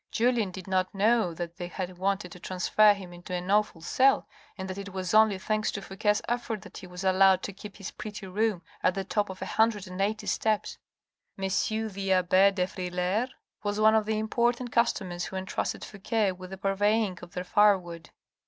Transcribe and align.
Julien 0.11 0.49
did 0.49 0.65
not 0.65 0.95
know 0.95 1.31
that 1.35 1.57
they 1.57 1.67
had 1.67 1.99
wanted 1.99 2.31
to 2.31 2.39
transfer 2.39 2.95
him 2.95 3.13
into 3.13 3.35
an 3.35 3.51
awful 3.51 3.81
cell, 3.81 4.27
and 4.57 4.67
that 4.67 4.79
it 4.79 4.93
was 4.93 5.13
only, 5.13 5.37
thanks 5.37 5.69
to 5.73 5.79
Fouque's 5.79 6.23
efforts, 6.27 6.63
that 6.63 6.77
he 6.79 6.87
was 6.87 7.03
allowed 7.03 7.43
to 7.43 7.53
keep 7.53 7.77
his 7.77 7.91
pretty 7.91 8.25
room 8.25 8.63
at 8.81 8.95
the 8.95 9.03
top 9.03 9.29
of 9.29 9.43
a 9.43 9.45
hundred 9.45 9.85
and 9.85 10.01
eighty 10.01 10.25
steps. 10.25 10.79
M. 11.37 11.43
the 11.43 12.13
abbe 12.13 12.49
de 12.53 12.65
Frilair 12.65 13.29
was 13.61 13.79
one 13.79 13.93
of 13.93 14.07
the 14.07 14.17
important 14.17 14.71
customers 14.71 15.25
who 15.25 15.35
entrusted 15.35 15.83
Fouqe 15.85 16.35
with 16.35 16.49
the 16.49 16.57
purveying 16.57 17.19
of 17.21 17.33
their 17.33 17.43
firewood. 17.43 18.09